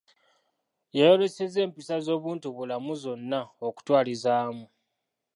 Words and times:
Yayolesezza 0.97 1.59
empisa 1.65 1.95
z'obuntubulamu 2.05 2.91
zonna 3.03 3.41
okutwaliza 3.67 4.29
awamu. 4.39 4.65